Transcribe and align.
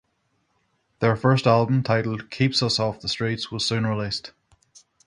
Their 0.97 1.15
first 1.15 1.45
album, 1.45 1.83
titled 1.83 2.31
"Keeps 2.31 2.63
Us 2.63 2.79
Off 2.79 3.01
the 3.01 3.07
Streets", 3.07 3.51
was 3.51 3.63
soon 3.67 3.85
released. 3.85 4.31